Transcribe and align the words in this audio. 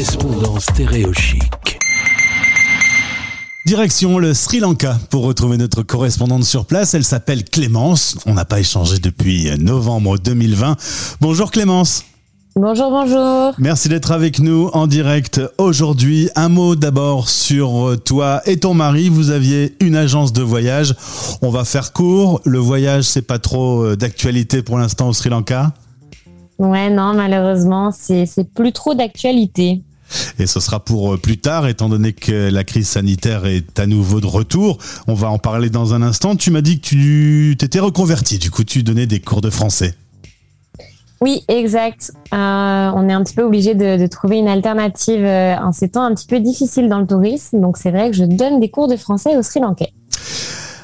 correspondant 0.00 0.58
stéréochic. 0.58 1.78
Direction 3.66 4.18
le 4.18 4.32
Sri 4.32 4.58
Lanka 4.58 4.96
pour 5.10 5.24
retrouver 5.24 5.58
notre 5.58 5.82
correspondante 5.82 6.44
sur 6.44 6.64
place. 6.64 6.94
Elle 6.94 7.04
s'appelle 7.04 7.44
Clémence. 7.44 8.16
On 8.24 8.32
n'a 8.32 8.46
pas 8.46 8.60
échangé 8.60 8.98
depuis 8.98 9.50
novembre 9.58 10.16
2020. 10.16 10.76
Bonjour 11.20 11.50
Clémence. 11.50 12.06
Bonjour, 12.56 12.90
bonjour. 12.90 13.52
Merci 13.58 13.90
d'être 13.90 14.12
avec 14.12 14.38
nous 14.38 14.70
en 14.72 14.86
direct 14.86 15.42
aujourd'hui. 15.58 16.30
Un 16.34 16.48
mot 16.48 16.76
d'abord 16.76 17.28
sur 17.28 17.94
toi 18.02 18.40
et 18.46 18.56
ton 18.56 18.72
mari. 18.72 19.10
Vous 19.10 19.28
aviez 19.28 19.76
une 19.80 19.96
agence 19.96 20.32
de 20.32 20.40
voyage. 20.40 20.94
On 21.42 21.50
va 21.50 21.66
faire 21.66 21.92
court. 21.92 22.40
Le 22.46 22.58
voyage, 22.58 23.04
c'est 23.04 23.20
pas 23.20 23.38
trop 23.38 23.84
euh, 23.84 23.96
d'actualité 23.96 24.62
pour 24.62 24.78
l'instant 24.78 25.10
au 25.10 25.12
Sri 25.12 25.28
Lanka? 25.28 25.74
Ouais, 26.58 26.88
non, 26.88 27.12
malheureusement, 27.12 27.90
c'est 27.90 28.26
plus 28.54 28.72
trop 28.72 28.94
d'actualité. 28.94 29.82
Et 30.38 30.46
ce 30.46 30.60
sera 30.60 30.80
pour 30.80 31.14
euh, 31.14 31.16
plus 31.16 31.38
tard, 31.38 31.66
étant 31.66 31.88
donné 31.88 32.12
que 32.12 32.50
la 32.50 32.64
crise 32.64 32.88
sanitaire 32.88 33.46
est 33.46 33.78
à 33.78 33.86
nouveau 33.86 34.20
de 34.20 34.26
retour. 34.26 34.78
On 35.06 35.14
va 35.14 35.30
en 35.30 35.38
parler 35.38 35.70
dans 35.70 35.94
un 35.94 36.02
instant. 36.02 36.36
Tu 36.36 36.50
m'as 36.50 36.60
dit 36.60 36.80
que 36.80 36.86
tu 36.86 37.56
t'étais 37.58 37.80
reconverti, 37.80 38.38
du 38.38 38.50
coup 38.50 38.64
tu 38.64 38.82
donnais 38.82 39.06
des 39.06 39.20
cours 39.20 39.40
de 39.40 39.50
français. 39.50 39.94
Oui, 41.22 41.44
exact. 41.48 42.12
Euh, 42.32 42.36
on 42.94 43.08
est 43.08 43.12
un 43.12 43.22
petit 43.22 43.34
peu 43.34 43.42
obligé 43.42 43.74
de, 43.74 44.06
trouver 44.06 44.38
une 44.38 44.48
alternative 44.48 45.22
euh, 45.22 45.54
en 45.56 45.70
ces 45.70 45.90
temps 45.90 46.04
un 46.04 46.14
petit 46.14 46.26
peu 46.26 46.40
difficiles 46.40 46.88
dans 46.88 46.98
le 46.98 47.06
tourisme. 47.06 47.60
Donc 47.60 47.76
c'est 47.76 47.90
vrai 47.90 48.10
que 48.10 48.16
je 48.16 48.24
donne 48.24 48.58
des 48.58 48.70
cours 48.70 48.88
de 48.88 48.96
français 48.96 49.36
au 49.36 49.42
Sri 49.42 49.60
Lankais. 49.60 49.92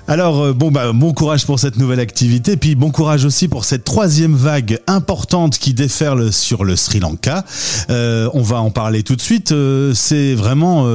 Alors 0.08 0.40
euh, 0.40 0.52
bon 0.52 0.70
bah 0.70 0.92
bon 0.92 1.12
courage 1.12 1.46
pour 1.46 1.58
cette 1.58 1.78
nouvelle 1.78 1.98
activité, 1.98 2.56
puis 2.56 2.76
bon 2.76 2.92
courage 2.92 3.24
aussi 3.24 3.48
pour 3.48 3.64
cette 3.64 3.82
troisième 3.82 4.36
vague 4.36 4.78
importante 4.86 5.58
qui 5.58 5.74
déferle 5.74 6.32
sur 6.32 6.64
le 6.64 6.76
Sri 6.76 7.00
Lanka. 7.00 7.44
Euh, 7.90 8.30
on 8.32 8.42
va 8.42 8.60
en 8.60 8.70
parler 8.70 9.02
tout 9.02 9.16
de 9.16 9.20
suite. 9.20 9.50
Euh, 9.50 9.94
c'est 9.94 10.34
vraiment 10.34 10.86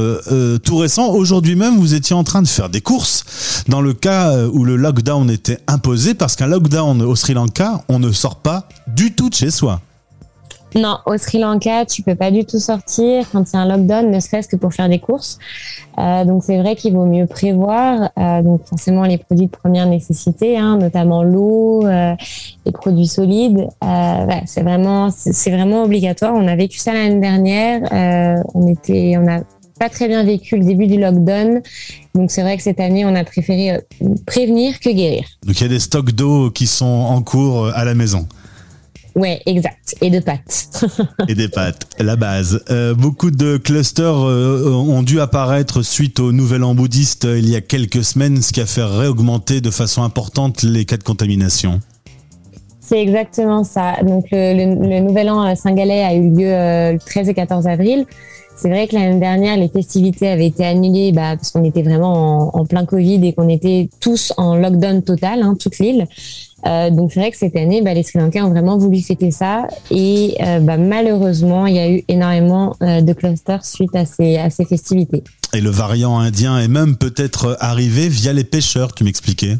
tout 0.64 0.78
récent. 0.78 1.09
Aujourd'hui 1.09 1.56
même, 1.56 1.78
vous 1.78 1.94
étiez 1.94 2.16
en 2.16 2.23
train 2.23 2.42
de 2.42 2.48
faire 2.48 2.70
des 2.70 2.81
courses 2.81 3.26
dans 3.68 3.81
le 3.81 3.94
cas 3.94 4.45
où 4.48 4.64
le 4.64 4.76
lockdown 4.76 5.30
était 5.30 5.59
imposé, 5.68 6.14
parce 6.14 6.36
qu'un 6.36 6.48
lockdown 6.48 7.02
au 7.02 7.16
Sri 7.16 7.34
Lanka, 7.34 7.84
on 7.90 8.00
ne 8.00 8.12
sort 8.12 8.38
pas 8.38 8.68
du 8.88 9.14
tout 9.14 9.30
de 9.30 9.36
chez 9.36 9.52
soi. 9.52 9.81
Non, 10.73 11.00
au 11.05 11.17
Sri 11.17 11.38
Lanka, 11.38 11.86
tu 11.86 12.02
peux 12.02 12.16
pas 12.16 12.31
du 12.31 12.45
tout 12.45 12.59
sortir 12.59 13.25
quand 13.31 13.44
il 13.52 13.55
y 13.55 13.58
a 13.58 13.61
un 13.61 13.67
lockdown, 13.67 14.09
ne 14.09 14.19
serait-ce 14.22 14.47
que 14.47 14.55
pour 14.55 14.73
faire 14.73 14.88
des 14.88 15.00
courses. 15.00 15.38
Euh, 15.97 16.23
donc 16.23 16.44
c'est 16.45 16.58
vrai 16.58 16.78
qu'il 16.78 16.94
vaut 16.94 17.05
mieux 17.05 17.28
prévoir. 17.28 18.09
Euh, 18.17 18.41
donc 18.41 18.66
forcément 18.66 19.03
les 19.03 19.17
produits 19.17 19.47
de 19.47 19.52
première 19.52 19.86
nécessité, 19.86 20.58
hein, 20.58 20.78
notamment 20.78 21.23
l'eau, 21.23 21.86
euh, 21.86 22.16
les 22.66 22.72
produits 22.72 23.08
solides. 23.08 23.67
c'est 24.45 24.61
vraiment, 24.61 25.09
c'est 25.11 25.52
vraiment 25.52 25.83
obligatoire. 25.83 26.33
On 26.36 26.47
a 26.47 26.55
vécu 26.55 26.78
ça 26.78 26.94
l'année 26.94 27.19
dernière. 27.19 27.81
on 28.53 28.67
était, 28.67 29.17
on 29.17 29.28
a 29.28 29.41
pas 29.78 29.89
très 29.89 30.08
bien 30.08 30.23
vécu 30.23 30.58
le 30.58 30.63
début 30.63 30.88
du 30.88 30.97
lockdown. 30.97 31.61
Donc 32.16 32.31
c'est 32.31 32.44
vrai 32.44 32.56
que 32.56 32.63
cette 32.63 32.80
année, 32.80 33.03
on 33.03 33.16
a 33.16 33.25
préféré 33.25 33.81
prévenir 34.25 34.80
que 34.80 34.89
guérir. 34.89 35.25
Donc 35.45 35.59
il 35.59 35.63
y 35.63 35.66
a 35.66 35.69
des 35.69 35.80
stocks 35.80 36.11
d'eau 36.11 36.50
qui 36.50 36.66
sont 36.66 36.85
en 36.85 37.22
cours 37.22 37.67
à 37.67 37.83
la 37.83 37.94
maison. 37.94 38.25
Ouais, 39.16 39.42
exact. 39.45 39.95
Et 40.02 40.09
de 40.09 40.20
pâtes. 40.20 40.70
et 41.28 41.36
des 41.36 41.50
pâtes, 41.50 41.88
la 42.00 42.16
base. 42.16 42.64
Euh, 42.70 42.94
beaucoup 42.94 43.31
de 43.31 43.58
clusters 43.58 44.26
euh, 44.26 44.72
ont 44.72 45.03
dû 45.03 45.20
apparaître 45.20 45.81
suite 45.81 46.20
au 46.20 46.31
nouvel 46.31 46.64
an 46.64 46.76
bouddhiste 46.76 47.26
euh, 47.26 47.38
il 47.38 47.50
y 47.50 47.56
a 47.56 47.62
quelques 47.62 48.03
semaines, 48.03 48.42
ce 48.42 48.53
qui 48.53 48.62
a 48.62 48.66
fait 48.66 48.84
réaugmenter 48.84 49.59
de 49.62 49.72
façon 49.72 50.03
importante 50.03 50.64
les 50.64 50.86
cas 50.86 50.98
de 50.98 51.03
contamination. 51.03 51.81
C'est 52.92 53.02
exactement 53.02 53.64
ça. 53.64 53.95
Donc 54.03 54.25
le, 54.34 55.00
nouvel 55.00 55.30
an 55.30 55.56
singalais 55.56 56.03
a 56.03 56.14
eu 56.14 56.23
lieu 56.23 56.50
le 56.94 56.97
13 56.97 57.30
et 57.30 57.34
14 57.34 57.66
avril. 57.66 58.06
C'est 58.58 58.67
vrai 58.67 58.86
que 58.86 58.95
l'année 58.95 59.17
dernière, 59.17 59.56
les 59.56 59.70
festivités 59.70 60.28
avaient 60.28 60.47
été 60.47 60.66
annulées 60.66 61.14
bah, 61.14 61.38
parce 61.38 61.52
qu'on 61.52 61.64
était 61.64 61.84
vraiment 61.84 62.53
en, 62.53 62.66
plein 62.66 62.86
Covid 62.86 63.25
et 63.25 63.31
qu'on 63.31 63.47
était 63.47 63.88
tous 64.02 64.34
en 64.36 64.56
lockdown 64.56 65.03
total, 65.03 65.41
hein, 65.41 65.56
toute 65.57 65.79
l'île. 65.79 66.06
Euh, 66.68 66.90
donc 66.90 67.13
c'est 67.13 67.22
vrai 67.22 67.31
que 67.31 67.38
cette 67.38 67.56
année, 67.56 67.81
bah, 67.81 67.94
les 67.94 68.03
Sri 68.03 68.19
Lankais 68.19 68.41
ont 68.41 68.50
vraiment 68.50 68.78
voulu 68.78 69.00
fêter 69.00 69.31
ça 69.31 69.68
et 69.90 70.35
euh, 70.41 70.59
bah, 70.59 70.75
malheureusement, 70.75 71.66
il 71.66 71.75
y 71.75 71.79
a 71.79 71.90
eu 71.90 72.03
énormément 72.09 72.75
euh, 72.84 73.00
de 73.00 73.13
clusters 73.13 73.63
suite 73.63 73.96
à 73.96 74.06
ces, 74.06 74.35
à 74.35 74.50
ces 74.50 74.66
festivités. 74.66 75.23
Et 75.53 75.62
le 75.62 75.69
variant 75.69 76.19
indien 76.19 76.59
est 76.59 76.68
même 76.68 76.97
peut-être 76.97 77.58
arrivé 77.62 78.09
via 78.09 78.34
les 78.34 78.44
pêcheurs, 78.44 78.94
tu 78.94 79.06
m'expliquais? 79.06 79.58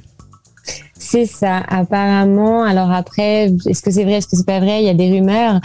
C'est 1.12 1.26
ça, 1.26 1.58
apparemment. 1.68 2.64
Alors 2.64 2.90
après, 2.90 3.54
est-ce 3.66 3.82
que 3.82 3.92
c'est 3.92 4.06
vrai, 4.06 4.14
est-ce 4.14 4.28
que 4.28 4.38
c'est 4.38 4.46
pas 4.46 4.62
vrai? 4.62 4.82
Il 4.82 4.86
y 4.86 4.90
a 4.90 4.94
des 4.94 5.10
rumeurs, 5.10 5.60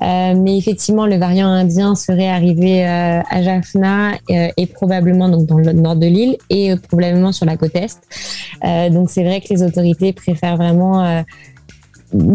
euh, 0.00 0.34
mais 0.34 0.56
effectivement, 0.56 1.04
le 1.04 1.16
variant 1.16 1.48
indien 1.48 1.94
serait 1.94 2.30
arrivé 2.30 2.82
euh, 2.82 3.20
à 3.28 3.42
Jaffna 3.42 4.12
euh, 4.30 4.48
et 4.56 4.66
probablement 4.66 5.28
donc 5.28 5.44
dans 5.44 5.58
le 5.58 5.72
nord 5.74 5.96
de 5.96 6.06
l'île 6.06 6.38
et 6.48 6.74
probablement 6.88 7.32
sur 7.32 7.44
la 7.44 7.58
côte 7.58 7.74
est. 7.74 8.90
donc 8.90 9.10
c'est 9.10 9.22
vrai 9.22 9.42
que 9.42 9.48
les 9.50 9.62
autorités 9.62 10.14
préfèrent 10.14 10.56
vraiment 10.56 11.22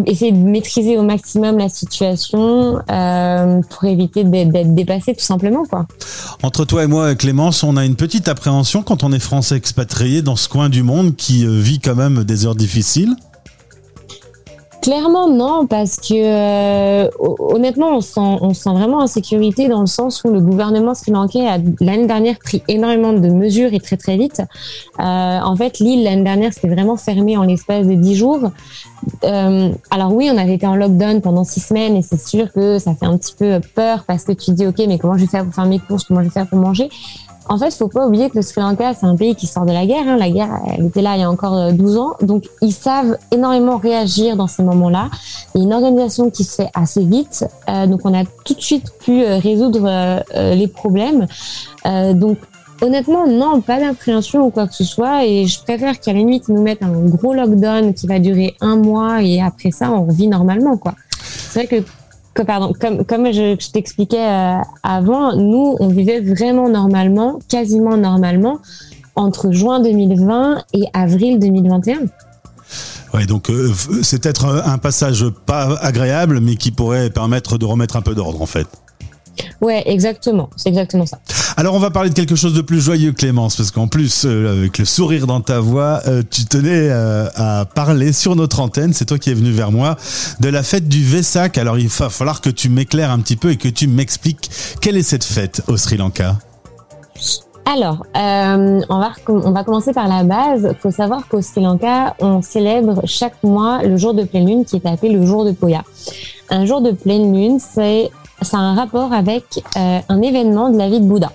essayer 0.05 0.31
de 0.31 0.37
maîtriser 0.37 0.97
au 0.97 1.03
maximum 1.03 1.57
la 1.57 1.69
situation 1.69 2.79
euh, 2.89 3.61
pour 3.69 3.85
éviter 3.85 4.23
d'être 4.23 4.75
dépassé 4.75 5.13
tout 5.13 5.23
simplement 5.23 5.63
quoi. 5.65 5.87
Entre 6.43 6.65
toi 6.65 6.83
et 6.83 6.87
moi 6.87 7.15
Clémence, 7.15 7.63
on 7.63 7.77
a 7.77 7.85
une 7.85 7.95
petite 7.95 8.27
appréhension 8.27 8.83
quand 8.83 9.03
on 9.03 9.11
est 9.11 9.19
français 9.19 9.55
expatrié 9.55 10.21
dans 10.21 10.35
ce 10.35 10.49
coin 10.49 10.69
du 10.69 10.83
monde 10.83 11.15
qui 11.15 11.45
euh, 11.45 11.59
vit 11.59 11.79
quand 11.79 11.95
même 11.95 12.23
des 12.23 12.45
heures 12.45 12.55
difficiles. 12.55 13.15
Clairement 14.81 15.29
non, 15.29 15.67
parce 15.67 15.97
que 15.97 16.15
euh, 16.15 17.07
honnêtement, 17.19 17.97
on 17.97 18.01
sent, 18.01 18.19
on 18.19 18.55
sent 18.55 18.71
vraiment 18.71 19.01
insécurité 19.01 19.67
dans 19.67 19.81
le 19.81 19.85
sens 19.85 20.23
où 20.23 20.31
le 20.31 20.41
gouvernement 20.41 20.95
sri-lankais 20.95 21.45
a 21.45 21.59
l'année 21.79 22.07
dernière 22.07 22.39
pris 22.39 22.63
énormément 22.67 23.13
de 23.13 23.29
mesures 23.29 23.75
et 23.75 23.79
très 23.79 23.95
très 23.95 24.17
vite. 24.17 24.41
Euh, 24.99 25.03
en 25.03 25.55
fait, 25.55 25.77
l'île 25.77 26.03
l'année 26.03 26.23
dernière 26.23 26.51
c'était 26.51 26.67
vraiment 26.67 26.97
fermé 26.97 27.37
en 27.37 27.43
l'espace 27.43 27.85
de 27.85 27.93
dix 27.93 28.15
jours. 28.15 28.49
Euh, 29.23 29.69
alors 29.91 30.13
oui, 30.15 30.31
on 30.33 30.37
avait 30.37 30.55
été 30.55 30.65
en 30.65 30.75
lockdown 30.75 31.21
pendant 31.21 31.43
six 31.43 31.59
semaines 31.59 31.95
et 31.95 32.01
c'est 32.01 32.19
sûr 32.19 32.51
que 32.51 32.79
ça 32.79 32.95
fait 32.95 33.05
un 33.05 33.17
petit 33.17 33.35
peu 33.37 33.59
peur 33.75 34.03
parce 34.07 34.23
que 34.23 34.31
tu 34.31 34.51
dis 34.51 34.65
ok, 34.65 34.81
mais 34.87 34.97
comment 34.97 35.15
je 35.15 35.25
vais 35.25 35.29
faire 35.29 35.43
pour 35.45 35.53
faire 35.53 35.65
mes 35.65 35.79
courses, 35.79 36.05
comment 36.05 36.21
je 36.21 36.25
vais 36.25 36.31
faire 36.31 36.47
pour 36.47 36.57
manger? 36.57 36.89
En 37.51 37.57
fait, 37.57 37.67
il 37.67 37.75
faut 37.75 37.89
pas 37.89 38.07
oublier 38.07 38.29
que 38.29 38.37
le 38.37 38.43
Sri 38.43 38.61
Lanka, 38.61 38.93
c'est 38.93 39.05
un 39.05 39.17
pays 39.17 39.35
qui 39.35 39.45
sort 39.45 39.65
de 39.65 39.73
la 39.73 39.85
guerre. 39.85 40.07
Hein. 40.07 40.15
La 40.15 40.29
guerre, 40.29 40.61
elle 40.69 40.85
était 40.85 41.01
là 41.01 41.17
il 41.17 41.19
y 41.19 41.23
a 41.23 41.29
encore 41.29 41.73
12 41.73 41.95
euh, 41.95 41.99
ans. 41.99 42.15
Donc, 42.21 42.45
ils 42.61 42.71
savent 42.71 43.17
énormément 43.29 43.75
réagir 43.75 44.37
dans 44.37 44.47
ces 44.47 44.63
moments-là. 44.63 45.09
Il 45.53 45.59
y 45.59 45.61
a 45.63 45.65
une 45.65 45.73
organisation 45.73 46.29
qui 46.29 46.45
se 46.45 46.55
fait 46.55 46.69
assez 46.73 47.03
vite. 47.03 47.45
Euh, 47.67 47.87
donc, 47.87 48.05
on 48.05 48.13
a 48.17 48.23
tout 48.45 48.53
de 48.53 48.61
suite 48.61 48.93
pu 48.99 49.25
euh, 49.25 49.37
résoudre 49.37 50.23
les 50.33 50.67
problèmes. 50.69 51.25
donc, 52.13 52.37
honnêtement, 52.81 53.27
non, 53.27 53.59
pas 53.59 53.81
d'appréhension 53.81 54.45
ou 54.45 54.49
quoi 54.49 54.65
que 54.67 54.73
ce 54.73 54.85
soit. 54.85 55.25
Et 55.25 55.45
je 55.45 55.61
préfère 55.61 55.99
qu'à 55.99 56.13
la 56.13 56.19
limite, 56.19 56.45
ils 56.47 56.55
nous 56.55 56.61
mettent 56.61 56.83
un 56.83 56.93
gros 57.09 57.33
lockdown 57.33 57.93
qui 57.93 58.07
va 58.07 58.19
durer 58.19 58.55
un 58.61 58.77
mois 58.77 59.21
et 59.21 59.41
après 59.41 59.71
ça, 59.71 59.91
on 59.91 60.05
revit 60.05 60.29
normalement, 60.29 60.77
quoi. 60.77 60.93
C'est 61.21 61.65
vrai 61.65 61.81
que 61.81 61.85
que, 62.33 62.43
pardon, 62.43 62.73
comme, 62.79 63.05
comme 63.05 63.31
je, 63.31 63.55
t'expliquais 63.71 64.25
euh, 64.25 64.57
avant, 64.83 65.35
nous, 65.35 65.75
on 65.79 65.87
vivait 65.87 66.21
vraiment 66.21 66.69
normalement, 66.69 67.39
quasiment 67.49 67.97
normalement, 67.97 68.59
entre 69.15 69.51
juin 69.51 69.81
2020 69.81 70.63
et 70.73 70.83
avril 70.93 71.39
2021. 71.39 71.99
Ouais, 73.13 73.25
donc 73.25 73.49
euh, 73.49 73.71
c'est 74.03 74.21
peut-être 74.21 74.45
un 74.45 74.77
passage 74.77 75.25
pas 75.45 75.75
agréable, 75.81 76.39
mais 76.39 76.55
qui 76.55 76.71
pourrait 76.71 77.09
permettre 77.09 77.57
de 77.57 77.65
remettre 77.65 77.97
un 77.97 78.01
peu 78.01 78.15
d'ordre 78.15 78.41
en 78.41 78.45
fait. 78.45 78.67
Ouais, 79.59 79.83
exactement. 79.85 80.49
C'est 80.55 80.69
exactement 80.69 81.05
ça. 81.05 81.19
Alors, 81.61 81.75
on 81.75 81.79
va 81.79 81.91
parler 81.91 82.09
de 82.09 82.15
quelque 82.15 82.35
chose 82.35 82.55
de 82.55 82.61
plus 82.61 82.81
joyeux, 82.81 83.11
Clémence, 83.11 83.55
parce 83.55 83.69
qu'en 83.69 83.85
plus, 83.85 84.25
euh, 84.25 84.51
avec 84.51 84.79
le 84.79 84.85
sourire 84.85 85.27
dans 85.27 85.41
ta 85.41 85.59
voix, 85.59 86.01
euh, 86.07 86.23
tu 86.27 86.45
tenais 86.45 86.89
euh, 86.89 87.27
à 87.35 87.65
parler 87.65 88.13
sur 88.13 88.35
notre 88.35 88.61
antenne. 88.61 88.93
C'est 88.93 89.05
toi 89.05 89.19
qui 89.19 89.29
es 89.29 89.35
venu 89.35 89.51
vers 89.51 89.71
moi 89.71 89.95
de 90.39 90.49
la 90.49 90.63
fête 90.63 90.87
du 90.87 91.03
Vesak. 91.03 91.59
Alors, 91.59 91.77
il 91.77 91.87
va 91.87 92.09
falloir 92.09 92.41
que 92.41 92.49
tu 92.49 92.67
m'éclaires 92.69 93.11
un 93.11 93.19
petit 93.19 93.35
peu 93.35 93.51
et 93.51 93.57
que 93.57 93.67
tu 93.67 93.85
m'expliques 93.85 94.49
quelle 94.81 94.97
est 94.97 95.03
cette 95.03 95.23
fête 95.23 95.61
au 95.67 95.77
Sri 95.77 95.97
Lanka. 95.97 96.37
Alors, 97.71 98.07
on, 98.15 99.51
va, 99.53 99.63
commencer 99.63 99.93
par 99.93 100.07
la 100.07 100.23
base. 100.23 100.67
Il 100.67 100.79
faut 100.79 100.89
savoir 100.89 101.27
qu'au 101.27 101.43
Sri 101.43 101.61
Lanka, 101.61 102.15
on 102.19 102.41
célèbre 102.41 103.03
chaque 103.05 103.43
mois 103.43 103.83
le 103.83 103.97
jour 103.97 104.15
de 104.15 104.23
pleine 104.23 104.47
lune 104.47 104.65
qui 104.65 104.77
est 104.77 104.87
appelé 104.87 105.13
le 105.13 105.27
jour 105.27 105.45
de 105.45 105.51
Poya. 105.51 105.83
Un 106.49 106.65
jour 106.65 106.81
de 106.81 106.89
pleine 106.89 107.31
lune, 107.31 107.59
c'est 107.59 108.09
un 108.51 108.73
rapport 108.73 109.13
avec 109.13 109.63
un 109.75 110.21
événement 110.23 110.71
de 110.71 110.79
la 110.79 110.89
vie 110.89 110.99
de 110.99 111.05
Bouddha. 111.05 111.31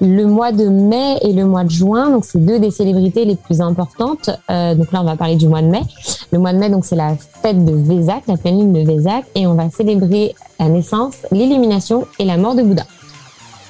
Le 0.00 0.26
mois 0.26 0.52
de 0.52 0.68
mai 0.68 1.16
et 1.22 1.32
le 1.32 1.46
mois 1.46 1.64
de 1.64 1.70
juin, 1.70 2.10
donc 2.10 2.24
c'est 2.26 2.44
deux 2.44 2.58
des 2.58 2.70
célébrités 2.70 3.24
les 3.24 3.36
plus 3.36 3.62
importantes. 3.62 4.28
Euh, 4.50 4.74
donc 4.74 4.92
là, 4.92 5.00
on 5.00 5.04
va 5.04 5.16
parler 5.16 5.36
du 5.36 5.48
mois 5.48 5.62
de 5.62 5.68
mai. 5.68 5.80
Le 6.32 6.38
mois 6.38 6.52
de 6.52 6.58
mai, 6.58 6.68
donc 6.68 6.84
c'est 6.84 6.96
la 6.96 7.16
fête 7.42 7.64
de 7.64 7.72
Vesak, 7.72 8.24
la 8.28 8.36
pleine 8.36 8.58
lune 8.58 8.72
de 8.72 8.80
Vesak, 8.80 9.24
et 9.34 9.46
on 9.46 9.54
va 9.54 9.70
célébrer 9.70 10.34
la 10.60 10.68
naissance, 10.68 11.14
l'illumination 11.32 12.06
et 12.18 12.24
la 12.24 12.36
mort 12.36 12.54
de 12.54 12.62
Bouddha. 12.62 12.84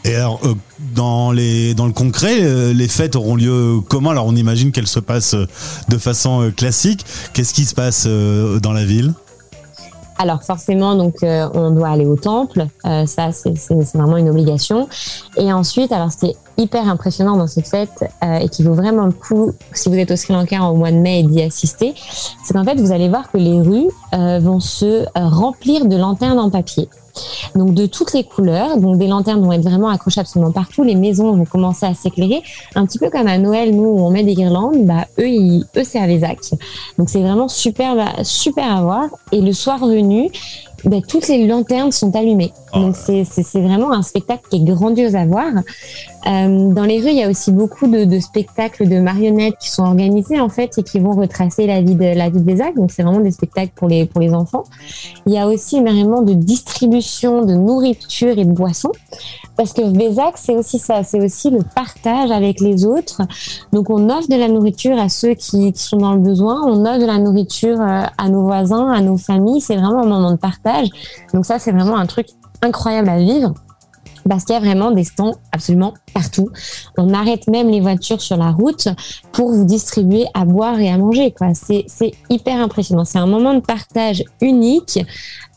Et 0.04 0.16
alors, 0.16 0.40
euh, 0.44 0.54
dans, 0.94 1.30
le 1.30 1.92
concret, 1.92 2.40
les 2.72 2.88
fêtes 2.88 3.14
auront 3.14 3.36
lieu 3.36 3.76
comment? 3.88 4.10
Alors, 4.10 4.26
on 4.26 4.34
imagine 4.34 4.72
qu'elles 4.72 4.86
se 4.88 5.00
passent 5.00 5.36
de 5.88 5.98
façon 5.98 6.50
classique. 6.56 7.04
Qu'est-ce 7.34 7.54
qui 7.54 7.64
se 7.64 7.74
passe 7.74 8.06
dans 8.06 8.72
la 8.72 8.84
ville? 8.84 9.14
Alors 10.18 10.42
forcément, 10.42 10.94
donc 10.94 11.22
euh, 11.22 11.48
on 11.54 11.70
doit 11.70 11.88
aller 11.88 12.06
au 12.06 12.16
temple, 12.16 12.66
euh, 12.86 13.06
ça 13.06 13.32
c'est 13.32 13.52
vraiment 13.94 14.16
une 14.16 14.28
obligation. 14.28 14.88
Et 15.36 15.52
ensuite, 15.52 15.92
alors 15.92 16.10
ce 16.10 16.16
qui 16.18 16.26
est 16.26 16.36
hyper 16.58 16.88
impressionnant 16.88 17.36
dans 17.36 17.46
cette 17.46 17.68
fête 17.68 18.04
euh, 18.24 18.38
et 18.38 18.48
qui 18.48 18.62
vaut 18.62 18.74
vraiment 18.74 19.06
le 19.06 19.12
coup 19.12 19.52
si 19.72 19.88
vous 19.88 19.96
êtes 19.96 20.10
au 20.10 20.16
Sri 20.16 20.32
Lanka 20.32 20.62
au 20.64 20.74
mois 20.74 20.90
de 20.90 20.96
mai 20.96 21.22
d'y 21.22 21.42
assister, 21.42 21.94
c'est 22.44 22.54
qu'en 22.54 22.64
fait 22.64 22.80
vous 22.80 22.92
allez 22.92 23.08
voir 23.08 23.30
que 23.30 23.38
les 23.38 23.60
rues 23.60 23.90
vont 24.12 24.60
se 24.60 25.04
remplir 25.14 25.86
de 25.86 25.96
lanternes 25.96 26.38
en 26.38 26.50
papier 26.50 26.88
donc 27.54 27.74
de 27.74 27.86
toutes 27.86 28.12
les 28.12 28.24
couleurs. 28.24 28.78
Donc 28.78 28.98
des 28.98 29.06
lanternes 29.06 29.42
vont 29.42 29.52
être 29.52 29.62
vraiment 29.62 29.88
accrochées 29.88 30.20
absolument 30.20 30.52
partout. 30.52 30.82
Les 30.82 30.94
maisons 30.94 31.32
vont 31.32 31.44
commencer 31.44 31.86
à 31.86 31.94
s'éclairer, 31.94 32.42
un 32.74 32.86
petit 32.86 32.98
peu 32.98 33.10
comme 33.10 33.26
à 33.26 33.38
Noël, 33.38 33.74
nous 33.74 33.84
où 33.84 34.00
on 34.00 34.10
met 34.10 34.24
des 34.24 34.34
guirlandes. 34.34 34.84
Bah 34.84 35.06
eux, 35.18 35.28
ils, 35.28 35.64
eux 35.76 35.84
c'est 35.84 35.98
à. 35.98 36.06
Donc 36.98 37.08
c'est 37.08 37.20
vraiment 37.20 37.48
super, 37.48 38.24
super 38.24 38.76
à 38.76 38.82
voir. 38.82 39.04
Et 39.32 39.40
le 39.40 39.52
soir 39.52 39.78
venu, 39.86 40.30
bah, 40.84 40.98
toutes 41.06 41.28
les 41.28 41.46
lanternes 41.46 41.92
sont 41.92 42.14
allumées. 42.14 42.52
Oh 42.72 42.80
Donc 42.80 42.96
c'est 42.96 43.24
vraiment 43.60 43.92
un 43.92 44.02
spectacle 44.02 44.44
qui 44.50 44.56
est 44.56 44.64
grandiose 44.64 45.16
à 45.16 45.24
voir. 45.24 45.52
Euh, 46.26 46.72
dans 46.72 46.84
les 46.84 47.00
rues, 47.00 47.10
il 47.10 47.16
y 47.16 47.22
a 47.22 47.30
aussi 47.30 47.52
beaucoup 47.52 47.86
de, 47.86 48.04
de, 48.04 48.18
spectacles 48.18 48.88
de 48.88 48.98
marionnettes 48.98 49.56
qui 49.60 49.70
sont 49.70 49.84
organisés 49.84 50.40
en 50.40 50.48
fait 50.48 50.76
et 50.76 50.82
qui 50.82 50.98
vont 50.98 51.12
retracer 51.12 51.66
la 51.66 51.80
vie 51.80 51.94
de 51.94 52.16
la 52.16 52.30
vie 52.30 52.40
des 52.40 52.60
actes. 52.60 52.76
Donc 52.76 52.90
c'est 52.90 53.02
vraiment 53.02 53.20
des 53.20 53.30
spectacles 53.30 53.72
pour 53.74 53.88
les 53.88 54.06
pour 54.06 54.20
les 54.20 54.34
enfants. 54.34 54.64
Il 55.26 55.32
y 55.32 55.38
a 55.38 55.46
aussi 55.46 55.76
énormément 55.76 56.22
de 56.22 56.34
distribution 56.34 57.44
de 57.44 57.54
nourriture 57.54 58.38
et 58.38 58.44
de 58.44 58.52
boissons 58.52 58.92
parce 59.56 59.72
que 59.72 59.82
Vézac 59.82 60.36
c'est 60.36 60.54
aussi 60.54 60.78
ça, 60.78 61.02
c'est 61.02 61.24
aussi 61.24 61.50
le 61.50 61.60
partage 61.74 62.30
avec 62.30 62.60
les 62.60 62.84
autres. 62.84 63.22
Donc 63.72 63.88
on 63.88 64.10
offre 64.10 64.28
de 64.28 64.36
la 64.36 64.48
nourriture 64.48 64.98
à 64.98 65.08
ceux 65.08 65.34
qui, 65.34 65.72
qui 65.72 65.82
sont 65.82 65.98
dans 65.98 66.12
le 66.12 66.20
besoin, 66.20 66.62
on 66.64 66.84
offre 66.84 66.98
de 66.98 67.06
la 67.06 67.18
nourriture 67.18 67.80
euh, 67.80 68.02
à 68.18 68.28
nos 68.28 68.42
voisins, 68.42 68.90
à 68.90 69.00
nos 69.00 69.16
familles. 69.16 69.60
C'est 69.60 69.76
vraiment 69.76 70.02
un 70.02 70.06
moment 70.06 70.32
de 70.32 70.36
partage. 70.36 70.65
Donc 71.32 71.46
ça 71.46 71.58
c'est 71.58 71.72
vraiment 71.72 71.96
un 71.96 72.06
truc 72.06 72.28
incroyable 72.62 73.08
à 73.08 73.18
vivre 73.18 73.54
parce 74.28 74.44
qu'il 74.44 74.54
y 74.54 74.56
a 74.56 74.60
vraiment 74.60 74.90
des 74.90 75.04
stands 75.04 75.36
absolument 75.52 75.94
partout. 76.14 76.50
On 76.98 77.12
arrête 77.14 77.46
même 77.48 77.68
les 77.68 77.80
voitures 77.80 78.20
sur 78.20 78.36
la 78.36 78.50
route 78.50 78.88
pour 79.32 79.52
vous 79.52 79.64
distribuer 79.64 80.26
à 80.34 80.44
boire 80.44 80.78
et 80.80 80.90
à 80.90 80.98
manger. 80.98 81.34
C'est 81.54 82.12
hyper 82.30 82.60
impressionnant. 82.60 83.04
C'est 83.04 83.18
un 83.18 83.26
moment 83.26 83.54
de 83.54 83.60
partage 83.60 84.24
unique 84.40 84.98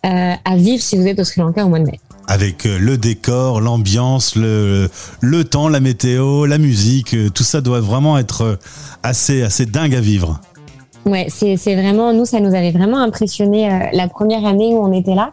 euh, 0.06 0.34
à 0.46 0.56
vivre 0.56 0.82
si 0.82 0.98
vous 0.98 1.08
êtes 1.08 1.20
au 1.20 1.24
Sri 1.24 1.42
Lanka 1.42 1.66
au 1.66 1.70
mois 1.70 1.80
de 1.80 1.86
mai. 1.86 2.00
Avec 2.28 2.66
euh, 2.66 2.78
le 2.78 2.98
décor, 2.98 3.60
l'ambiance, 3.60 4.36
le, 4.36 4.90
le 5.20 5.44
temps, 5.44 5.68
la 5.68 5.80
météo, 5.80 6.46
la 6.46 6.60
musique, 6.60 7.16
euh, 7.16 7.30
tout 7.30 7.44
ça 7.44 7.62
doit 7.62 7.82
vraiment 7.82 8.18
être 8.20 8.60
assez, 9.02 9.42
assez 9.42 9.66
dingue 9.66 9.96
à 9.96 10.02
vivre. 10.02 10.40
Ouais, 11.06 11.28
c'est, 11.30 11.56
vraiment, 11.76 12.14
nous, 12.14 12.26
ça 12.26 12.40
nous 12.40 12.54
avait 12.54 12.72
vraiment 12.72 13.00
impressionné 13.00 13.90
la 13.94 14.08
première 14.08 14.46
année 14.46 14.74
où 14.74 14.84
on 14.84 14.92
était 14.92 15.16
là. 15.16 15.32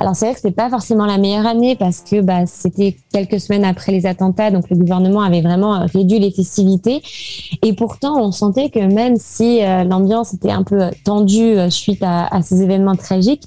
Alors 0.00 0.16
c'est 0.16 0.24
vrai 0.24 0.34
que 0.34 0.40
c'était 0.40 0.54
pas 0.54 0.70
forcément 0.70 1.04
la 1.04 1.18
meilleure 1.18 1.46
année 1.46 1.76
parce 1.76 2.00
que 2.00 2.22
bah, 2.22 2.46
c'était 2.46 2.96
quelques 3.12 3.38
semaines 3.38 3.66
après 3.66 3.92
les 3.92 4.06
attentats, 4.06 4.50
donc 4.50 4.70
le 4.70 4.76
gouvernement 4.76 5.20
avait 5.20 5.42
vraiment 5.42 5.74
euh, 5.74 5.84
réduit 5.92 6.18
les 6.18 6.30
festivités. 6.30 7.02
Et 7.62 7.74
pourtant, 7.74 8.16
on 8.16 8.32
sentait 8.32 8.70
que 8.70 8.78
même 8.78 9.16
si 9.18 9.62
euh, 9.62 9.84
l'ambiance 9.84 10.32
était 10.32 10.50
un 10.50 10.62
peu 10.62 10.84
tendue 11.04 11.58
euh, 11.58 11.68
suite 11.68 12.02
à, 12.02 12.30
ces 12.40 12.62
événements 12.62 12.96
tragiques, 12.96 13.42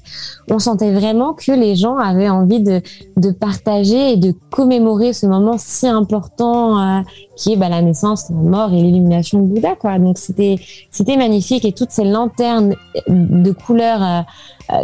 on 0.48 0.60
sentait 0.60 0.92
vraiment 0.92 1.32
que 1.32 1.50
les 1.50 1.74
gens 1.74 1.96
avaient 1.96 2.28
envie 2.28 2.60
de, 2.60 2.80
de 3.16 3.32
partager 3.32 4.12
et 4.12 4.16
de 4.16 4.32
commémorer 4.52 5.12
ce 5.12 5.26
moment 5.26 5.56
si 5.58 5.88
important 5.88 7.02
qui 7.36 7.54
est 7.54 7.56
bah, 7.56 7.68
la 7.68 7.82
naissance, 7.82 8.30
la 8.30 8.36
mort 8.36 8.72
et 8.72 8.80
l'illumination 8.80 9.40
de 9.40 9.46
Bouddha. 9.46 9.74
Quoi. 9.74 9.98
Donc 9.98 10.18
c'était 10.18 10.56
c'était 10.92 11.16
magnifique 11.16 11.64
et 11.64 11.72
toutes 11.72 11.90
ces 11.90 12.04
lanternes 12.04 12.76
de 13.08 13.50
couleurs 13.50 14.24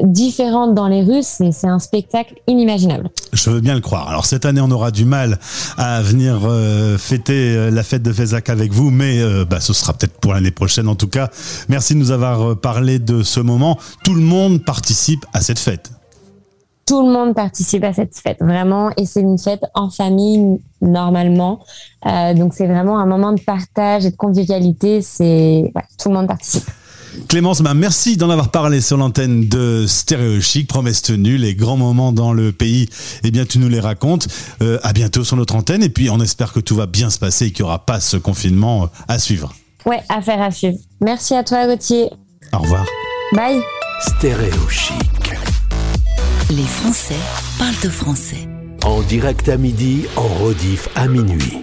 différentes 0.03 0.75
dans 0.75 0.89
les 0.89 1.03
rues, 1.03 1.23
un 1.67 1.79
spectacle 1.79 2.35
inimaginable. 2.47 3.11
Je 3.33 3.51
veux 3.51 3.61
bien 3.61 3.75
le 3.75 3.81
croire. 3.81 4.09
Alors 4.09 4.27
cette 4.27 4.45
année, 4.45 4.61
on 4.61 4.71
aura 4.71 4.91
du 4.91 5.05
mal 5.05 5.39
à 5.77 6.03
venir 6.03 6.41
euh, 6.45 6.99
fêter 6.99 7.55
euh, 7.55 7.71
la 7.71 7.83
fête 7.83 8.03
de 8.03 8.13
Fézac 8.13 8.49
avec 8.49 8.73
vous, 8.73 8.91
mais 8.91 9.21
bah, 9.45 9.61
ce 9.61 9.73
sera 9.73 9.93
peut-être 9.93 10.19
pour 10.19 10.33
l'année 10.33 10.51
prochaine 10.51 10.89
en 10.89 10.95
tout 10.95 11.09
cas. 11.09 11.31
Merci 11.69 11.95
de 11.95 11.99
nous 11.99 12.11
avoir 12.11 12.57
parlé 12.59 12.99
de 12.99 13.23
ce 13.23 13.41
moment. 13.41 13.79
Tout 14.05 14.15
le 14.15 14.23
monde 14.23 14.65
participe 14.65 15.25
à 15.33 15.41
cette 15.41 15.59
fête 15.59 15.91
tout 16.87 17.07
le 17.07 17.13
monde 17.13 17.37
participe 17.37 17.85
à 17.85 17.93
cette 17.93 18.17
fête, 18.17 18.39
vraiment, 18.41 18.91
et 18.97 19.07
c'est 19.07 19.21
une 19.21 19.39
fête 19.39 19.63
en 19.75 19.91
famille 19.91 20.61
normalement. 20.81 21.61
donc 22.35 22.53
c'est 22.53 22.67
vraiment 22.67 22.99
un 22.99 23.07
moment 23.07 23.33
de 23.33 23.41
partage 23.41 24.07
et 24.07 24.11
de 24.11 24.17
convivialité. 24.17 25.01
C'est 25.01 25.73
tout 26.01 26.09
le 26.09 26.17
monde 26.17 26.27
participe. 26.27 26.65
Clémence, 27.29 27.63
bah, 27.63 27.75
merci 27.75 28.17
d'en 28.17 28.31
avoir 28.31 28.51
parlé 28.51 28.81
sur 28.81 28.97
l'antenne 28.97 29.49
de 29.49 29.85
Stéréo 29.87 30.41
Chic. 30.41 30.69
Promesse 30.69 31.03
tenue, 31.03 31.37
les 31.37 31.55
grands 31.55 31.77
moments 31.77 32.13
dans 32.13 32.33
le 32.33 32.53
pays, 32.53 32.89
eh 33.25 33.31
bien, 33.31 33.45
tu 33.45 33.59
nous 33.59 33.69
les 33.69 33.81
racontes. 33.81 34.29
Euh, 34.63 34.79
à 34.83 34.93
bientôt 34.93 35.25
sur 35.25 35.37
notre 35.37 35.55
antenne. 35.57 35.83
Et 35.83 35.89
puis, 35.89 36.11
on 36.11 36.21
espère 36.21 36.53
que 36.53 36.61
tout 36.61 36.75
va 36.75 36.87
bien 36.87 37.11
se 37.11 37.19
passer 37.19 37.47
et 37.47 37.53
qu'il 37.53 37.65
n'y 37.65 37.69
aura 37.69 37.85
pas 37.87 38.01
ce 38.01 38.17
confinement 38.17 38.85
euh, 38.85 38.87
à 39.09 39.19
suivre. 39.19 39.55
Ouais, 39.87 40.01
affaire 40.09 40.41
à 40.41 40.51
suivre. 40.51 40.79
Merci 41.01 41.35
à 41.35 41.45
toi, 41.45 41.67
Gauthier. 41.67 42.11
Au 42.53 42.59
revoir. 42.59 42.85
Bye. 43.33 43.61
Stéréo 44.01 44.69
Chic. 44.69 44.95
Les 46.51 46.63
Français 46.65 47.15
parlent 47.59 47.81
de 47.83 47.89
français. 47.89 48.49
En 48.83 49.03
direct 49.03 49.49
à 49.49 49.57
midi, 49.57 50.07
en 50.17 50.27
rediff 50.45 50.89
à 50.97 51.07
minuit. 51.07 51.59